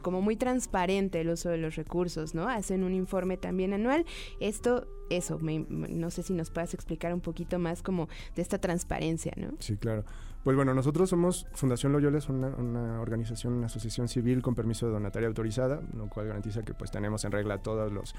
como 0.00 0.20
muy 0.20 0.36
transparente 0.36 1.20
el 1.20 1.30
uso 1.30 1.50
de 1.50 1.58
los 1.58 1.76
recursos, 1.76 2.34
¿no? 2.34 2.48
Hacen 2.48 2.82
un 2.82 2.94
informe 2.94 3.36
también 3.36 3.72
anual. 3.72 4.04
Esto, 4.40 4.86
eso, 5.10 5.38
me, 5.38 5.66
no 5.68 6.10
sé 6.10 6.22
si 6.22 6.34
nos 6.34 6.50
puedas 6.50 6.74
explicar 6.74 7.12
un 7.12 7.20
poquito 7.20 7.58
más 7.58 7.82
como 7.82 8.08
de 8.34 8.42
esta 8.42 8.58
transparencia, 8.58 9.32
¿no? 9.36 9.52
Sí, 9.58 9.76
claro. 9.76 10.04
Pues 10.44 10.56
bueno, 10.56 10.74
nosotros 10.74 11.08
somos 11.08 11.46
Fundación 11.52 11.92
Loyola, 11.92 12.18
es 12.18 12.28
una, 12.28 12.48
una, 12.48 13.00
organización, 13.00 13.52
una 13.52 13.66
asociación 13.66 14.08
civil 14.08 14.42
con 14.42 14.56
permiso 14.56 14.86
de 14.86 14.92
donataria 14.92 15.28
autorizada, 15.28 15.80
lo 15.96 16.08
cual 16.08 16.26
garantiza 16.26 16.64
que 16.64 16.74
pues 16.74 16.90
tenemos 16.90 17.24
en 17.24 17.30
regla 17.30 17.58
todos 17.58 17.92
los, 17.92 18.12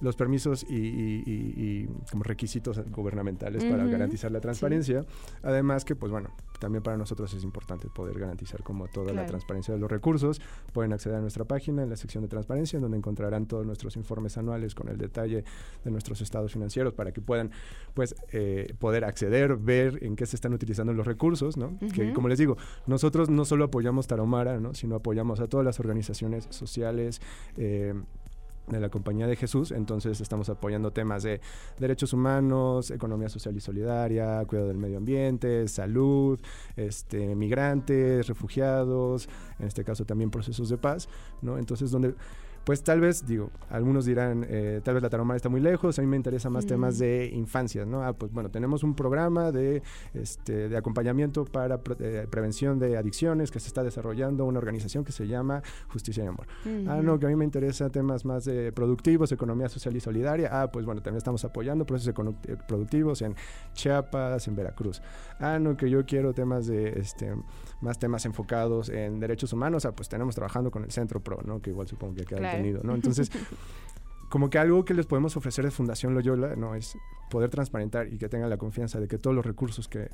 los 0.00 0.14
permisos 0.14 0.64
y, 0.68 0.76
y, 0.76 1.22
y, 1.26 1.54
y 1.56 1.88
como 2.12 2.22
requisitos 2.22 2.80
gubernamentales 2.92 3.64
uh 3.64 3.66
-huh. 3.66 3.70
para 3.72 3.86
garantizar 3.86 4.30
la 4.30 4.40
transparencia. 4.40 5.02
Sí. 5.02 5.08
Además 5.42 5.84
que 5.84 5.96
pues 5.96 6.12
bueno, 6.12 6.30
también 6.60 6.82
para 6.82 6.96
nosotros 6.96 7.34
es 7.34 7.42
importante 7.42 7.88
poder 7.88 8.20
garantizar 8.20 8.62
como 8.62 8.86
toda 8.86 9.06
claro. 9.06 9.22
la 9.22 9.26
transparencia 9.26 9.74
de 9.74 9.80
los 9.80 9.90
recursos. 9.90 10.40
Pueden 10.72 10.92
acceder 10.92 11.18
a 11.18 11.20
nuestra 11.20 11.44
página, 11.44 11.82
en 11.82 11.90
la 11.90 11.96
sección 11.96 12.22
de 12.22 12.28
transparencia, 12.28 12.78
donde 12.78 12.96
encontrarán 12.96 13.46
todos 13.46 13.66
nuestros 13.66 13.96
informes 13.96 14.38
anuales 14.38 14.76
con 14.76 14.88
el 14.88 14.96
detalle 14.96 15.42
de 15.84 15.90
nuestros 15.90 16.20
estados 16.20 16.33
financieros 16.52 16.94
para 16.94 17.12
que 17.12 17.20
puedan 17.20 17.50
pues, 17.94 18.14
eh, 18.32 18.74
poder 18.78 19.04
acceder, 19.04 19.56
ver 19.56 19.98
en 20.02 20.16
qué 20.16 20.26
se 20.26 20.36
están 20.36 20.54
utilizando 20.54 20.92
los 20.92 21.06
recursos. 21.06 21.56
¿no? 21.56 21.78
Que, 21.94 22.12
como 22.12 22.28
les 22.28 22.38
digo, 22.38 22.56
nosotros 22.86 23.30
no 23.30 23.44
solo 23.44 23.64
apoyamos 23.64 24.06
Tarahumara, 24.06 24.60
¿no? 24.60 24.74
sino 24.74 24.96
apoyamos 24.96 25.40
a 25.40 25.46
todas 25.46 25.64
las 25.64 25.80
organizaciones 25.80 26.46
sociales. 26.50 27.20
Eh, 27.56 27.94
de 28.66 28.80
la 28.80 28.88
Compañía 28.88 29.26
de 29.26 29.36
Jesús, 29.36 29.72
entonces 29.72 30.20
estamos 30.20 30.48
apoyando 30.48 30.90
temas 30.90 31.22
de 31.22 31.40
derechos 31.78 32.12
humanos, 32.12 32.90
economía 32.90 33.28
social 33.28 33.54
y 33.56 33.60
solidaria, 33.60 34.42
cuidado 34.46 34.68
del 34.68 34.78
medio 34.78 34.98
ambiente, 34.98 35.68
salud, 35.68 36.40
este, 36.76 37.34
migrantes, 37.34 38.26
refugiados, 38.26 39.28
en 39.58 39.66
este 39.66 39.84
caso 39.84 40.04
también 40.06 40.30
procesos 40.30 40.68
de 40.70 40.78
paz, 40.78 41.08
¿no? 41.42 41.58
Entonces, 41.58 41.90
donde 41.90 42.14
pues 42.64 42.82
tal 42.82 43.00
vez, 43.00 43.26
digo, 43.26 43.50
algunos 43.68 44.06
dirán, 44.06 44.46
eh, 44.48 44.80
tal 44.82 44.94
vez 44.94 45.02
la 45.02 45.10
tarahumara 45.10 45.36
está 45.36 45.48
muy 45.48 45.60
lejos, 45.60 45.98
a 45.98 46.02
mí 46.02 46.08
me 46.08 46.16
interesa 46.16 46.48
más 46.48 46.66
temas 46.66 46.98
de 46.98 47.30
infancia, 47.34 47.84
¿no? 47.84 48.02
Ah, 48.02 48.14
pues 48.14 48.32
bueno, 48.32 48.50
tenemos 48.50 48.82
un 48.82 48.94
programa 48.94 49.52
de, 49.52 49.82
este, 50.14 50.68
de 50.68 50.76
acompañamiento 50.76 51.44
para 51.44 51.80
eh, 52.00 52.26
prevención 52.30 52.78
de 52.78 52.96
adicciones 52.96 53.50
que 53.50 53.60
se 53.60 53.68
está 53.68 53.82
desarrollando, 53.82 54.46
una 54.46 54.58
organización 54.58 55.04
que 55.04 55.12
se 55.12 55.26
llama 55.26 55.62
Justicia 55.88 56.24
y 56.24 56.26
Amor. 56.26 56.46
Ah, 56.88 57.00
no, 57.02 57.18
que 57.18 57.26
a 57.26 57.28
mí 57.28 57.36
me 57.36 57.44
interesa 57.44 57.90
temas 57.90 58.24
más 58.24 58.44
de 58.44 58.72
productivos, 58.72 59.30
economía 59.32 59.68
social 59.68 59.94
y 59.96 60.00
solidaria. 60.00 60.48
Ah, 60.50 60.70
pues 60.70 60.86
bueno, 60.86 61.02
también 61.02 61.18
estamos 61.18 61.44
apoyando 61.44 61.84
procesos 61.84 62.14
eh, 62.48 62.56
productivos 62.66 63.20
en 63.22 63.34
Chiapas, 63.74 64.48
en 64.48 64.56
Veracruz. 64.56 65.02
Ah, 65.38 65.58
no, 65.58 65.76
que 65.76 65.90
yo 65.90 66.04
quiero 66.06 66.32
temas 66.32 66.66
de, 66.66 66.98
este, 66.98 67.34
más 67.80 67.98
temas 67.98 68.24
enfocados 68.24 68.88
en 68.88 69.20
derechos 69.20 69.52
humanos. 69.52 69.84
Ah, 69.84 69.92
pues 69.92 70.08
tenemos 70.08 70.34
trabajando 70.34 70.70
con 70.70 70.84
el 70.84 70.90
Centro 70.90 71.20
Pro, 71.20 71.40
¿no? 71.44 71.60
Que 71.60 71.70
igual 71.70 71.86
supongo 71.86 72.14
que 72.14 72.24
¿no? 72.82 72.94
Entonces, 72.94 73.30
como 74.34 74.50
que 74.50 74.58
algo 74.58 74.84
que 74.84 74.94
les 74.94 75.06
podemos 75.06 75.36
ofrecer 75.36 75.64
de 75.64 75.70
Fundación 75.70 76.12
Loyola, 76.12 76.56
¿no? 76.56 76.74
Es 76.74 76.98
poder 77.30 77.50
transparentar 77.50 78.12
y 78.12 78.18
que 78.18 78.28
tengan 78.28 78.50
la 78.50 78.56
confianza 78.56 78.98
de 78.98 79.06
que 79.06 79.16
todos 79.16 79.34
los 79.34 79.46
recursos 79.46 79.86
que, 79.86 80.08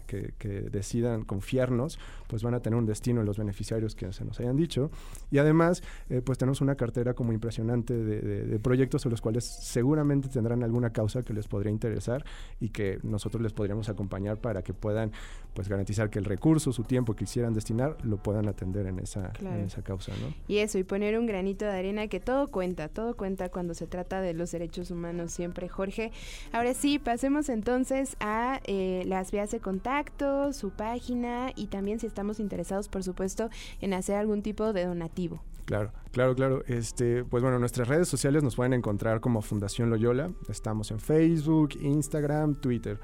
decidan 0.71 1.25
confiarnos, 1.25 1.99
pues 2.29 2.43
van 2.43 2.53
a 2.53 2.61
tener 2.61 2.79
un 2.79 2.85
destino 2.85 3.21
en 3.21 3.27
los 3.27 3.39
beneficiarios 3.39 3.95
que 3.95 4.13
se 4.13 4.27
nos 4.27 4.39
hayan 4.39 4.59
dicho. 4.59 4.91
Y 5.31 5.39
además, 5.39 5.83
eh, 6.11 6.21
pues 6.23 6.37
tenemos 6.37 6.61
una 6.61 6.75
cartera 6.75 7.15
como 7.15 7.33
impresionante 7.33 7.97
de, 7.97 8.59
proyectos 8.59 9.07
en 9.07 9.11
los 9.11 9.23
cuales 9.23 9.45
seguramente 9.45 10.29
tendrán 10.29 10.63
alguna 10.65 10.91
causa 10.91 11.23
que 11.23 11.33
les 11.33 11.49
podría 11.49 11.73
interesar 11.73 12.23
y 12.61 12.69
que 12.69 12.99
nosotros 13.03 13.43
les 13.43 13.55
podríamos 13.55 13.89
acompañar 13.89 14.37
para 14.37 14.61
que 14.61 14.75
puedan 14.75 15.13
pues 15.55 15.67
garantizar 15.69 16.11
que 16.11 16.19
el 16.19 16.27
recurso, 16.27 16.73
su 16.73 16.85
tiempo 16.85 17.15
que 17.15 17.25
quisieran 17.25 17.55
destinar, 17.55 17.97
lo 18.05 18.19
puedan 18.19 18.49
atender 18.49 18.87
en 18.87 18.99
esa, 18.99 19.33
en 19.41 19.65
esa 19.65 19.81
causa. 19.83 20.13
¿no? 20.13 20.35
Y 20.47 20.59
eso, 20.59 20.77
y 20.77 20.85
poner 20.85 21.19
un 21.19 21.25
granito 21.25 21.65
de 21.65 21.73
arena 21.73 22.07
que 22.09 22.21
todo 22.21 22.49
cuenta, 22.49 22.89
todo 22.89 23.17
cuenta 23.17 23.49
cuando 23.49 23.73
se 23.73 23.87
trata 23.87 24.10
de 24.19 24.35
los 24.35 24.51
derechos 24.51 24.91
humanos 24.91 25.33
siempre, 25.33 25.69
Jorge. 25.69 26.11
Ahora 26.53 26.75
sí, 26.75 26.99
pasemos 26.99 27.49
entonces 27.49 28.17
a 28.21 28.61
eh, 28.65 29.05
las 29.07 29.31
vías 29.31 29.51
de 29.51 29.61
contacto, 29.61 30.53
su 30.53 30.71
página 30.71 31.53
y 31.55 31.69
también 31.69 32.01
si 32.01 32.07
estamos 32.07 32.41
interesados, 32.41 32.89
por 32.89 33.05
supuesto, 33.05 33.51
en 33.81 33.95
hacer 33.95 34.17
algún 34.17 34.43
tipo 34.43 34.73
de 34.73 34.87
donativo. 34.87 35.43
Claro, 35.67 35.93
claro, 36.11 36.35
claro. 36.35 36.65
Este, 36.67 37.25
pues 37.25 37.45
bueno, 37.45 37.61
nuestras 37.61 37.87
redes 37.87 38.09
sociales 38.09 38.43
nos 38.43 38.57
pueden 38.57 38.73
encontrar 38.73 39.21
como 39.21 39.41
Fundación 39.41 39.91
Loyola. 39.91 40.33
Estamos 40.49 40.91
en 40.91 40.99
Facebook, 40.99 41.77
Instagram, 41.81 42.57
Twitter. 42.57 42.99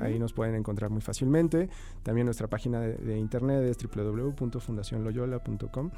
Ahí 0.00 0.18
nos 0.18 0.32
pueden 0.32 0.54
encontrar 0.54 0.90
muy 0.90 1.02
fácilmente. 1.02 1.68
También 2.02 2.24
nuestra 2.24 2.48
página 2.48 2.80
de, 2.80 2.94
de 2.94 3.18
internet 3.18 3.62
es 3.64 3.76
www.fundacionloyola.com. 3.76 5.90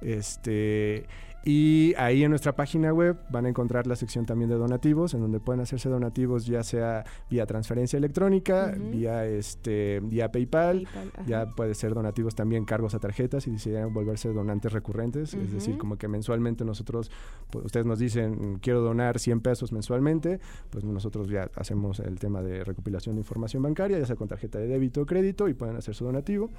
Este, 0.00 1.06
y 1.44 1.94
ahí 1.96 2.22
en 2.22 2.30
nuestra 2.30 2.54
página 2.54 2.92
web 2.92 3.16
van 3.30 3.46
a 3.46 3.48
encontrar 3.48 3.86
la 3.86 3.96
sección 3.96 4.26
también 4.26 4.50
de 4.50 4.56
donativos, 4.56 5.14
en 5.14 5.20
donde 5.20 5.40
pueden 5.40 5.60
hacerse 5.60 5.88
donativos 5.88 6.46
ya 6.46 6.62
sea 6.62 7.04
vía 7.30 7.46
transferencia 7.46 7.96
electrónica, 7.96 8.74
vía 8.76 9.24
este 9.24 10.00
vía 10.00 10.30
PayPal, 10.30 10.86
ya 11.26 11.46
puede 11.46 11.74
ser 11.74 11.94
donativos 11.94 12.34
también 12.34 12.64
cargos 12.64 12.94
a 12.94 12.98
tarjetas 12.98 13.46
y 13.46 13.50
decidieran 13.50 13.94
volverse 13.94 14.32
donantes 14.32 14.72
recurrentes, 14.72 15.34
es 15.34 15.52
decir, 15.52 15.78
como 15.78 15.96
que 15.96 16.08
mensualmente 16.08 16.64
nosotros, 16.64 17.10
pues, 17.50 17.64
ustedes 17.64 17.86
nos 17.86 17.98
dicen 17.98 18.58
quiero 18.60 18.80
donar 18.80 19.18
100 19.18 19.40
pesos 19.40 19.72
mensualmente, 19.72 20.40
pues 20.70 20.84
nosotros 20.84 21.28
ya 21.28 21.50
hacemos 21.56 22.00
el 22.00 22.18
tema 22.18 22.42
de 22.42 22.64
recopilación 22.64 23.14
de 23.14 23.20
información 23.20 23.62
bancaria, 23.62 23.98
ya 23.98 24.06
sea 24.06 24.16
con 24.16 24.28
tarjeta 24.28 24.58
de 24.58 24.66
débito 24.66 25.02
o 25.02 25.06
crédito 25.06 25.48
y 25.48 25.54
pueden 25.54 25.76
hacer 25.76 25.94
su 25.94 26.04
donativo. 26.04 26.50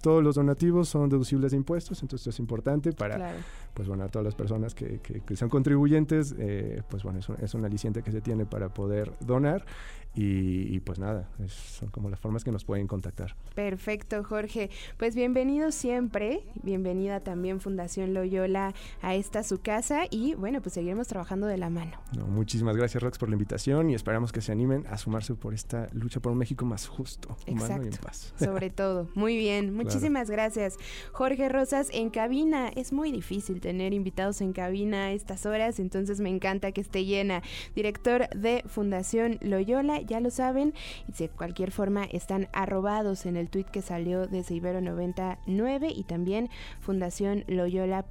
Todos 0.00 0.24
los 0.24 0.36
donativos 0.36 0.88
son 0.88 1.08
deducibles 1.10 1.50
de 1.50 1.58
impuestos, 1.58 2.02
entonces 2.02 2.28
es 2.28 2.38
importante 2.38 2.92
para, 2.92 3.34
pues 3.74 3.86
bueno, 3.86 4.04
a 4.04 4.08
todas 4.08 4.24
las 4.24 4.29
personas 4.34 4.74
que, 4.74 5.00
son 5.34 5.48
contribuyentes, 5.48 6.34
eh, 6.38 6.82
pues 6.88 7.02
bueno, 7.02 7.18
es 7.18 7.28
un, 7.28 7.36
es 7.40 7.54
un, 7.54 7.64
aliciente 7.64 8.02
que 8.02 8.12
se 8.12 8.20
tiene 8.20 8.46
para 8.46 8.68
poder 8.68 9.12
donar 9.20 9.64
y, 10.12 10.80
pues 10.80 10.98
nada, 10.98 11.28
son 11.46 11.88
como 11.90 12.10
las 12.10 12.18
formas 12.18 12.42
que 12.42 12.50
nos 12.50 12.64
pueden 12.64 12.88
contactar. 12.88 13.36
Perfecto, 13.54 14.24
Jorge. 14.24 14.68
Pues 14.96 15.14
bienvenido 15.14 15.70
siempre, 15.70 16.42
bienvenida 16.62 17.20
también 17.20 17.60
Fundación 17.60 18.12
Loyola 18.12 18.74
a 19.02 19.14
esta 19.14 19.44
su 19.44 19.60
casa 19.60 20.02
y 20.10 20.34
bueno, 20.34 20.60
pues 20.62 20.74
seguiremos 20.74 21.06
trabajando 21.06 21.46
de 21.46 21.58
la 21.58 21.70
mano. 21.70 21.92
muchísimas 22.26 22.76
gracias, 22.76 23.02
Rox, 23.02 23.18
por 23.18 23.28
la 23.28 23.34
invitación 23.34 23.90
y 23.90 23.94
esperamos 23.94 24.32
que 24.32 24.40
se 24.40 24.50
animen 24.50 24.84
a 24.88 24.98
sumarse 24.98 25.34
por 25.34 25.54
esta 25.54 25.86
lucha 25.92 26.18
por 26.18 26.32
un 26.32 26.38
México 26.38 26.64
más 26.64 26.88
justo, 26.88 27.36
humano 27.46 27.84
y 27.84 27.88
en 27.88 27.92
paz. 27.92 28.34
Sobre 28.38 28.70
todo, 28.70 29.08
muy 29.14 29.36
bien, 29.36 29.74
muchísimas 29.74 30.28
gracias. 30.28 30.76
Jorge 31.12 31.48
Rosas 31.48 31.88
en 31.92 32.10
cabina, 32.10 32.68
es 32.74 32.92
muy 32.92 33.12
difícil 33.12 33.60
tener 33.60 33.92
invitados 33.92 34.40
en 34.40 34.52
cabina 34.52 35.06
a 35.06 35.12
estas 35.12 35.46
horas, 35.46 35.78
entonces 35.78 36.20
me 36.20 36.30
encanta 36.30 36.72
que 36.72 36.80
esté 36.80 37.04
llena. 37.04 37.42
Director 37.76 38.28
de 38.30 38.64
Fundación 38.66 39.38
Loyola 39.40 39.99
ya 40.00 40.20
lo 40.20 40.30
saben. 40.30 40.74
Y 41.08 41.12
de 41.12 41.28
cualquier 41.28 41.70
forma 41.70 42.04
están 42.04 42.48
arrobados 42.52 43.26
en 43.26 43.36
el 43.36 43.48
tweet 43.48 43.64
que 43.64 43.82
salió 43.82 44.26
de 44.26 44.44
Ibero 44.48 44.80
99 44.80 45.92
y 45.94 46.04
también 46.04 46.50
Fundación 46.80 47.44
Loyola.mx 47.46 48.10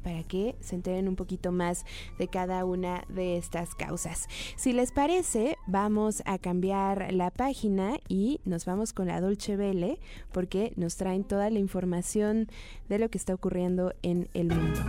para 0.00 0.22
que 0.24 0.56
se 0.60 0.74
enteren 0.74 1.08
un 1.08 1.16
poquito 1.16 1.52
más 1.52 1.84
de 2.18 2.28
cada 2.28 2.64
una 2.64 3.04
de 3.08 3.36
estas 3.36 3.74
causas. 3.74 4.28
Si 4.56 4.72
les 4.72 4.92
parece, 4.92 5.56
vamos 5.66 6.22
a 6.26 6.38
cambiar 6.38 7.12
la 7.12 7.30
página 7.30 7.98
y 8.08 8.40
nos 8.44 8.64
vamos 8.64 8.92
con 8.92 9.08
la 9.08 9.20
Dolce 9.20 9.56
Vele 9.56 9.98
porque 10.32 10.72
nos 10.76 10.96
traen 10.96 11.24
toda 11.24 11.50
la 11.50 11.58
información 11.58 12.48
de 12.88 12.98
lo 12.98 13.08
que 13.10 13.18
está 13.18 13.34
ocurriendo 13.34 13.92
en 14.02 14.28
el 14.34 14.48
mundo. 14.48 14.80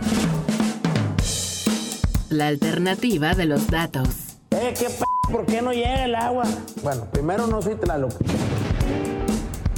La 2.30 2.48
alternativa 2.48 3.34
de 3.34 3.46
los 3.46 3.66
datos. 3.68 4.38
Eh, 4.52 4.74
qué 4.78 4.86
p 4.86 5.19
¿por 5.30 5.46
qué 5.46 5.62
no 5.62 5.72
llega 5.72 6.04
el 6.04 6.14
agua? 6.14 6.44
Bueno, 6.82 7.06
primero 7.10 7.46
no 7.46 7.62
soy 7.62 7.76
Tlaloc. 7.76 8.12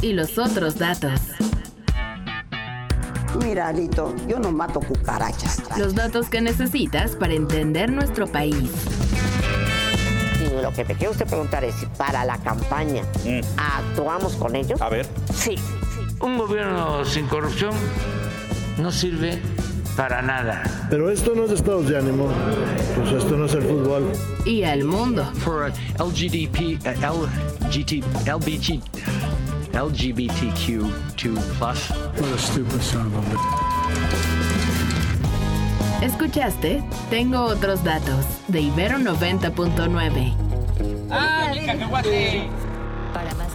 Y 0.01 0.13
los 0.13 0.39
otros 0.39 0.79
datos. 0.79 1.21
Mira, 3.43 3.69
Alito, 3.69 4.15
yo 4.27 4.39
no 4.39 4.53
mato 4.53 4.81
cucarachas. 4.81 5.63
Los 5.79 5.95
datos 5.95 6.29
que 6.29 6.41
necesitas 6.41 7.17
para 7.17 7.35
entender 7.35 7.91
nuestro 7.91 8.27
país. 8.27 8.71
Y 10.41 10.63
lo 10.63 10.73
que 10.73 10.85
te 10.85 10.95
quiero 10.95 11.13
usted 11.13 11.27
preguntar 11.27 11.65
es 11.65 11.75
si 11.77 11.87
para 11.87 12.25
la 12.25 12.37
campaña 12.39 13.03
mm. 13.25 13.41
actuamos 13.57 14.35
con 14.35 14.57
ellos. 14.57 14.81
A 14.81 14.89
ver. 14.89 15.07
Sí. 15.35 15.57
Un 16.21 16.39
gobierno 16.39 17.05
sin 17.05 17.27
corrupción 17.27 17.73
no 18.79 18.91
sirve 18.91 19.41
para 19.97 20.23
nada. 20.23 20.63
Pero 20.91 21.11
esto 21.11 21.35
no 21.35 21.45
es 21.45 21.53
estados 21.53 21.89
de 21.89 21.99
ánimo, 21.99 22.29
pues 22.97 23.13
esto 23.13 23.37
no 23.37 23.47
es 23.47 23.55
el 23.55 23.63
fútbol. 23.63 24.13
Y 24.45 24.63
el 24.63 24.85
mundo. 24.85 25.25
For 25.41 25.73
LGDP, 25.99 26.79
uh, 26.87 27.27
LGT, 27.67 28.05
LBG, 28.27 28.81
LGBTQ2+. 29.73 30.91
What 32.21 32.33
a 32.35 32.39
stupid 32.39 32.81
son 32.81 33.07
of 33.15 33.25
a... 33.35 33.73
¿Escuchaste? 36.05 36.83
Tengo 37.11 37.43
otros 37.43 37.85
datos 37.85 38.27
de 38.49 38.61
Ibero 38.63 38.99
90.9. 38.99 40.35
¡Ah, 41.11 41.53
más 41.91 42.05